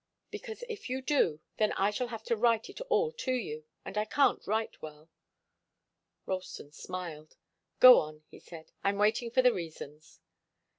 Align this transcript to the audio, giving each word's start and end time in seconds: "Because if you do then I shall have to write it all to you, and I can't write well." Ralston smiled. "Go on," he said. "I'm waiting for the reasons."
"Because 0.31 0.63
if 0.67 0.89
you 0.89 0.99
do 0.99 1.41
then 1.57 1.73
I 1.73 1.91
shall 1.91 2.07
have 2.07 2.23
to 2.23 2.35
write 2.35 2.71
it 2.71 2.81
all 2.89 3.11
to 3.11 3.31
you, 3.31 3.65
and 3.85 3.99
I 3.99 4.05
can't 4.05 4.41
write 4.47 4.81
well." 4.81 5.11
Ralston 6.25 6.71
smiled. 6.71 7.35
"Go 7.79 7.99
on," 7.99 8.23
he 8.27 8.39
said. 8.39 8.71
"I'm 8.83 8.97
waiting 8.97 9.29
for 9.29 9.43
the 9.43 9.53
reasons." 9.53 10.19